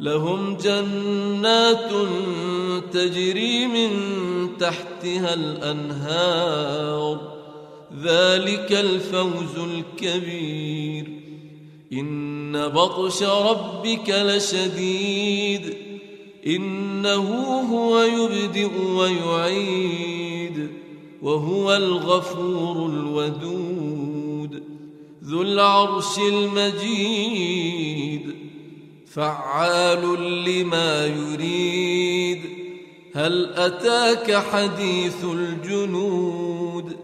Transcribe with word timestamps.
لهم 0.00 0.56
جنات 0.56 1.90
تجري 2.92 3.66
من 3.66 3.90
تحتها 4.58 5.34
الأنهار. 5.34 7.38
ذلك 8.02 8.72
الفوز 8.72 9.58
الكبير. 9.58 11.08
إن 11.92 12.68
بطش 12.68 13.22
ربك 13.22 14.08
لشديد. 14.08 15.76
إنه 16.46 17.60
هو 17.72 18.00
يبدئ 18.00 18.70
ويعيد. 18.96 20.68
وهو 21.22 21.76
الغفور 21.76 22.86
الودود. 22.86 24.62
ذو 25.24 25.42
العرش 25.42 26.18
المجيد. 26.18 28.37
فعال 29.14 30.20
لما 30.44 31.06
يريد. 31.06 32.40
هل 33.14 33.54
أتاك 33.54 34.34
حديث 34.34 35.24
الجنود؟ 35.24 36.96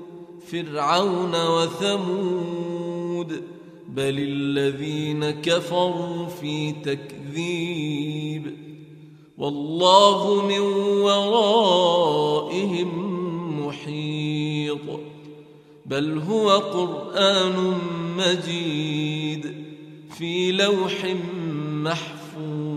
فرعون 0.53 1.47
وثمود. 1.47 3.43
بل 3.89 4.15
الذين 4.19 5.31
كفروا 5.31 6.27
في 6.27 6.73
تكذيب. 6.73 8.55
والله 9.39 10.47
من 10.47 10.61
ورائهم 11.01 12.91
محيط. 13.67 15.01
بل 15.87 16.19
هو 16.19 16.51
قرآن 16.51 17.79
مجيد 18.19 19.55
في 20.19 20.53
لوح 20.53 21.15
محفوظ 21.85 22.74